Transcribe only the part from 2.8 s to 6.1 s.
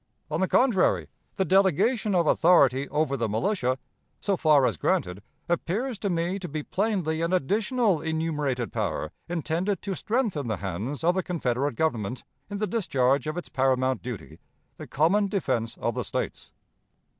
over the militia, so far as granted, appears to